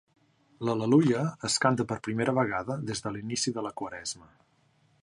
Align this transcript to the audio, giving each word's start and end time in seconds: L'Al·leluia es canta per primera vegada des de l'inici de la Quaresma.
L'Al·leluia 0.69 1.21
es 1.49 1.57
canta 1.65 1.85
per 1.91 1.99
primera 2.09 2.35
vegada 2.39 2.79
des 2.89 3.05
de 3.07 3.13
l'inici 3.19 3.55
de 3.61 3.67
la 3.69 3.75
Quaresma. 3.83 4.33